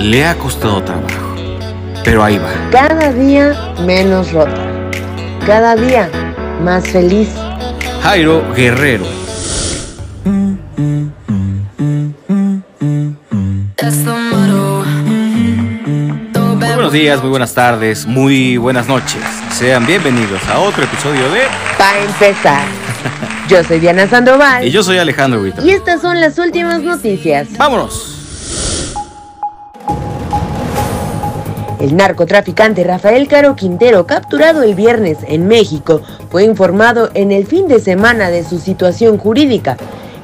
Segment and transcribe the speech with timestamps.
[0.00, 1.36] Le ha costado trabajo,
[2.04, 2.50] pero ahí va.
[2.72, 4.90] Cada día menos rota.
[5.46, 6.10] Cada día
[6.62, 7.28] más feliz.
[8.02, 9.25] Jairo Guerrero.
[16.96, 19.20] Días, muy buenas tardes, muy buenas noches.
[19.52, 21.42] Sean bienvenidos a otro episodio de
[21.76, 22.64] Para empezar,
[23.50, 24.64] yo soy Diana Sandoval.
[24.66, 25.62] Y yo soy Alejandro Vito.
[25.62, 27.48] Y estas son las últimas noticias.
[27.58, 28.16] ¡Vámonos!
[31.80, 37.68] El narcotraficante Rafael Caro Quintero, capturado el viernes en México, fue informado en el fin
[37.68, 39.76] de semana de su situación jurídica.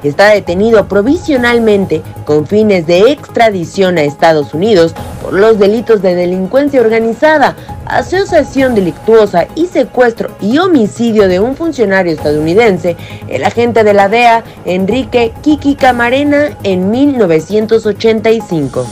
[0.02, 6.80] Está detenido provisionalmente con fines de extradición a Estados Unidos por los delitos de delincuencia
[6.80, 7.56] organizada,
[7.86, 12.96] asociación delictuosa y secuestro y homicidio de un funcionario estadounidense,
[13.28, 18.86] el agente de la DEA Enrique Kiki Camarena en 1985.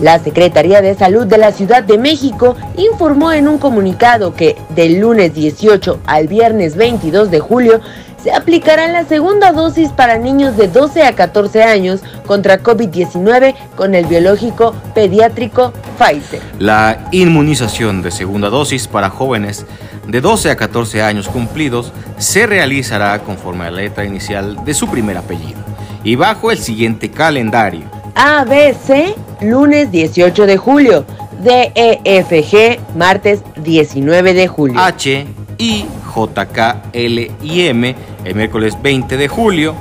[0.00, 4.98] La Secretaría de Salud de la Ciudad de México informó en un comunicado que del
[4.98, 7.80] lunes 18 al viernes 22 de julio
[8.22, 13.94] se aplicará la segunda dosis para niños de 12 a 14 años contra COVID-19 con
[13.94, 16.40] el biológico pediátrico Pfizer.
[16.58, 19.66] La inmunización de segunda dosis para jóvenes
[20.06, 24.88] de 12 a 14 años cumplidos se realizará conforme a la letra inicial de su
[24.88, 25.60] primer apellido
[26.04, 27.90] y bajo el siguiente calendario.
[28.14, 31.04] ABC, lunes 18 de julio.
[31.42, 34.78] DEFG, martes 19 de julio.
[34.78, 35.26] H,
[35.58, 39.74] I, J, K, L y M, el miércoles 20 de julio.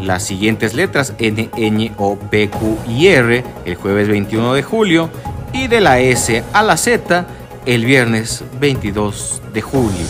[0.00, 5.08] Las siguientes letras N, Ñ, O, P, Q y R, el jueves 21 de julio.
[5.52, 7.26] Y de la S a la Z,
[7.66, 10.06] el viernes 22 de julio.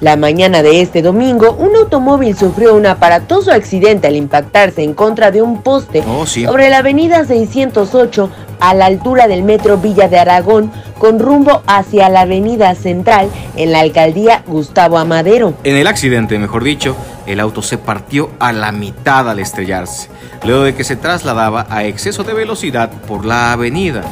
[0.00, 5.30] La mañana de este domingo, un automóvil sufrió un aparatoso accidente al impactarse en contra
[5.30, 6.44] de un poste Oh, sí.
[6.44, 12.08] sobre la avenida 608 a la altura del metro Villa de Aragón con rumbo hacia
[12.08, 15.54] la avenida central en la alcaldía Gustavo Amadero.
[15.64, 16.96] En el accidente, mejor dicho,
[17.26, 20.08] el auto se partió a la mitad al estrellarse,
[20.44, 24.02] luego de que se trasladaba a exceso de velocidad por la avenida.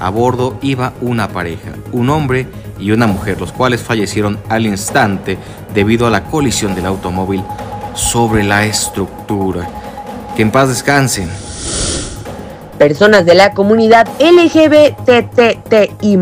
[0.00, 2.46] A bordo iba una pareja, un hombre
[2.78, 5.36] y una mujer, los cuales fallecieron al instante
[5.74, 7.44] debido a la colisión del automóvil
[7.94, 9.68] sobre la estructura.
[10.36, 11.28] Que en paz descansen.
[12.80, 16.18] Personas de la comunidad LGBTTI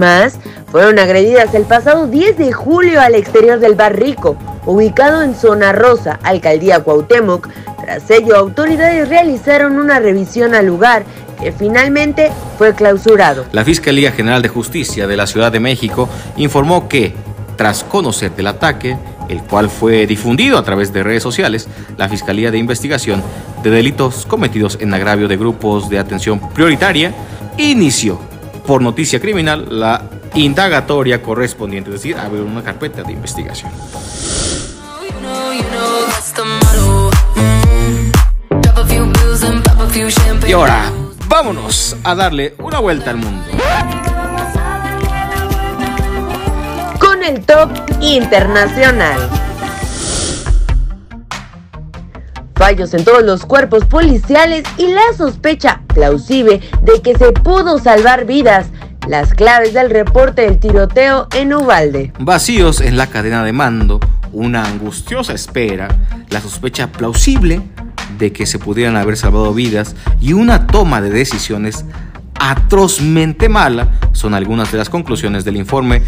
[0.66, 4.36] fueron agredidas el pasado 10 de julio al exterior del Bar Rico,
[4.66, 7.48] ubicado en Zona Rosa, Alcaldía Cuauhtémoc.
[7.80, 11.04] Tras ello, autoridades realizaron una revisión al lugar
[11.40, 13.44] que finalmente fue clausurado.
[13.52, 17.14] La Fiscalía General de Justicia de la Ciudad de México informó que,
[17.54, 22.50] tras conocer del ataque, el cual fue difundido a través de redes sociales, la Fiscalía
[22.50, 23.22] de Investigación
[23.62, 27.14] de Delitos Cometidos en Agravio de Grupos de Atención Prioritaria
[27.56, 28.20] inició,
[28.66, 30.02] por noticia criminal, la
[30.34, 33.70] indagatoria correspondiente, es decir, abrió una carpeta de investigación.
[40.46, 40.90] Y ahora,
[41.26, 43.57] vámonos a darle una vuelta al mundo.
[47.28, 49.18] El top internacional.
[52.54, 58.24] Fallos en todos los cuerpos policiales y la sospecha plausible de que se pudo salvar
[58.24, 58.68] vidas.
[59.06, 62.12] Las claves del reporte del tiroteo en Ubalde.
[62.18, 64.00] Vacíos en la cadena de mando,
[64.32, 65.88] una angustiosa espera,
[66.30, 67.60] la sospecha plausible
[68.18, 71.84] de que se pudieran haber salvado vidas y una toma de decisiones
[72.38, 76.02] atrozmente mala son algunas de las conclusiones del informe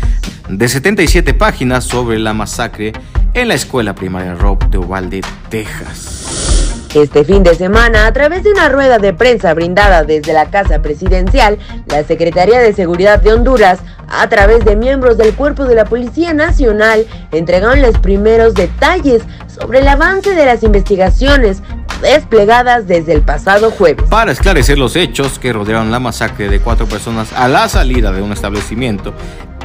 [0.48, 2.92] de 77 páginas sobre la masacre
[3.34, 6.60] en la escuela primaria Rob de Uvalde, Texas.
[6.94, 10.82] Este fin de semana, a través de una rueda de prensa brindada desde la Casa
[10.82, 15.84] Presidencial, la Secretaría de Seguridad de Honduras, a través de miembros del Cuerpo de la
[15.84, 21.62] Policía Nacional, entregaron los primeros detalles sobre el avance de las investigaciones
[22.00, 24.08] desplegadas desde el pasado jueves.
[24.08, 28.22] Para esclarecer los hechos que rodearon la masacre de cuatro personas a la salida de
[28.22, 29.14] un establecimiento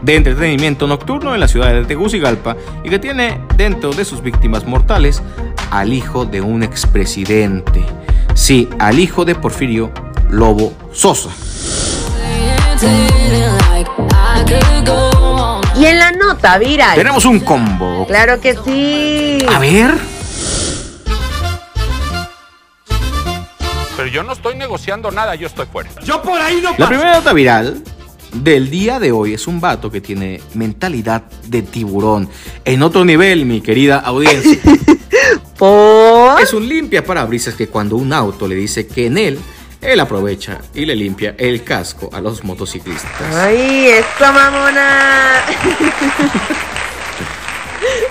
[0.02, 4.66] de entretenimiento nocturno en la ciudad de Tegucigalpa y que tiene dentro de sus víctimas
[4.66, 5.22] mortales
[5.72, 7.84] al hijo de un expresidente.
[8.36, 9.92] Sí, al hijo de Porfirio
[10.30, 11.30] Lobo Sosa.
[15.78, 16.96] Y en la nota viral.
[16.96, 18.06] Tenemos un combo.
[18.08, 19.40] Claro que sí.
[19.54, 20.15] A ver.
[24.16, 25.90] Yo no estoy negociando nada, yo estoy fuera.
[26.06, 26.88] Yo por ahí no La paso.
[26.88, 27.84] primera nota viral
[28.32, 32.30] del día de hoy es un vato que tiene mentalidad de tiburón.
[32.64, 34.58] En otro nivel, mi querida audiencia.
[36.42, 39.40] Es un limpia parabrisas que cuando un auto le dice que en él,
[39.82, 43.34] él aprovecha y le limpia el casco a los motociclistas.
[43.34, 45.42] ¡Ay, esto mamona!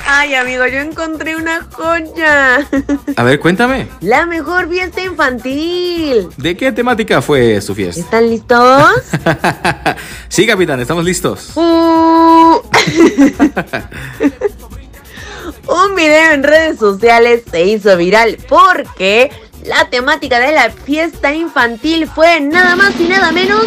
[0.07, 2.67] Ay, amigo, yo encontré una joya.
[3.17, 3.89] A ver, cuéntame.
[4.01, 6.29] La mejor fiesta infantil.
[6.37, 8.03] ¿De qué temática fue su fiesta?
[8.03, 8.93] ¿Están listos?
[10.29, 11.53] sí, capitán, estamos listos.
[11.57, 12.61] Uh.
[15.67, 19.31] Un video en redes sociales se hizo viral porque
[19.65, 23.65] la temática de la fiesta infantil fue nada más y nada menos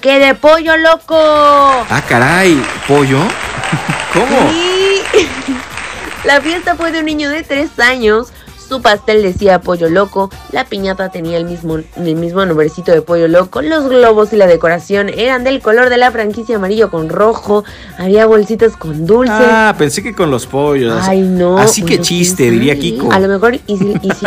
[0.00, 1.16] que de pollo loco.
[1.18, 3.20] Ah, caray, ¿pollo?
[4.14, 4.50] ¿Cómo?
[4.50, 4.75] Sí.
[6.24, 8.28] La fiesta fue de un niño de 3 años.
[8.68, 13.28] Su pastel decía pollo loco, la piñata tenía el mismo, el mismo nombrecito de pollo
[13.28, 17.62] loco, los globos y la decoración eran del color de la franquicia amarillo con rojo,
[17.96, 19.36] había bolsitas con dulces.
[19.38, 21.00] Ah, pensé que con los pollos.
[21.00, 21.58] Ay, no.
[21.58, 23.12] Así que chiste, diría Kiko.
[23.12, 23.62] A lo mejor, ¿y?
[23.68, 24.26] ¿Y sí?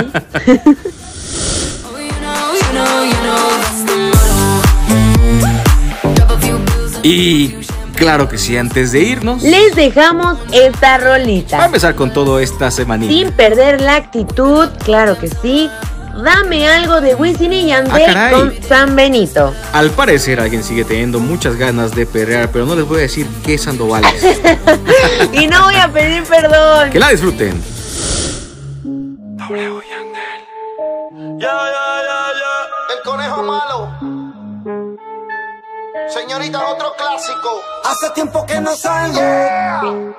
[7.04, 7.56] y
[8.00, 9.44] Claro que sí, antes de irnos.
[9.44, 11.58] Les dejamos esta rolita.
[11.58, 13.12] Va a empezar con todo esta semanita.
[13.12, 15.70] Sin perder la actitud, claro que sí.
[16.24, 19.54] Dame algo de Wisin y Yandel Ah, con San Benito.
[19.74, 23.28] Al parecer alguien sigue teniendo muchas ganas de perrear, pero no les voy a decir
[23.46, 24.24] qué Sandoval es.
[25.34, 26.90] y no voy a pedir perdón.
[26.90, 27.62] que la disfruten.
[28.84, 31.40] W Yandel.
[31.40, 32.96] Ya, ya, ya, ya.
[32.98, 33.90] El conejo malo.
[36.14, 37.62] Señorita, otro clásico.
[37.84, 40.16] Hace tiempo que no salgo.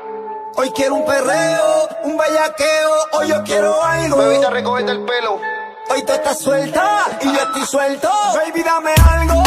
[0.57, 2.91] Hoy quiero un perreo, un bellaqueo.
[3.13, 4.17] Hoy yo quiero algo.
[4.19, 5.41] Bebita, recogete el pelo.
[5.91, 8.09] Hoy tú estás suelta y yo estoy suelto.
[8.35, 9.43] Baby, dame algo.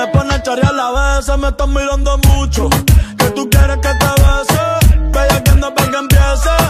[0.00, 1.38] Me pone a la vez.
[1.38, 2.68] Me estás mirando mucho.
[3.18, 5.42] Que tú quieres que te bese.
[5.44, 6.69] Que anda para que empiece.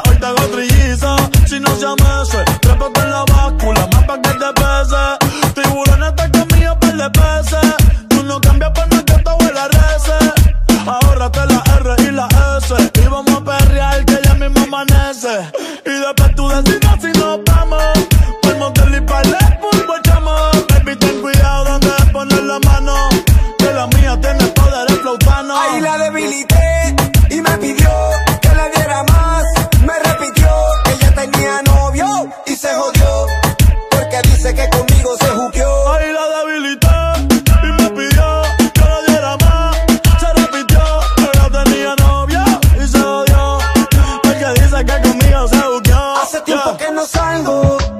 [44.81, 48.00] Dice que conmigo se buqueó Hace tiempo que no salgo.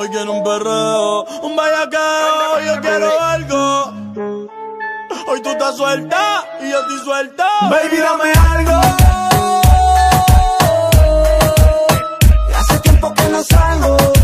[0.00, 3.92] Hoy quiero un perreo, un bellaqueo, yo quiero algo.
[5.28, 7.46] Hoy tú estás suelta y yo estoy suelta.
[7.68, 8.80] Baby, dame algo.
[12.58, 14.19] Hace tiempo que no salgo.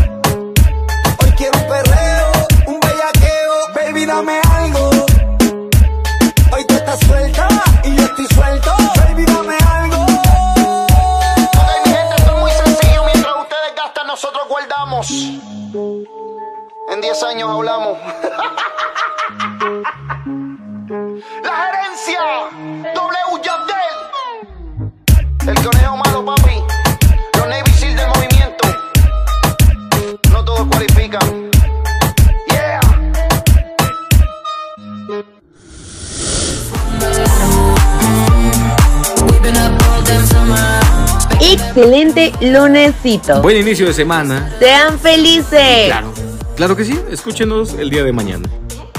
[41.77, 43.39] Excelente lunesito.
[43.43, 44.51] Buen inicio de semana.
[44.57, 45.85] Sean felices.
[45.85, 46.11] Claro,
[46.55, 46.99] claro que sí.
[47.11, 48.49] Escúchenos el día de mañana.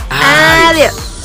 [0.08, 1.17] Adiós.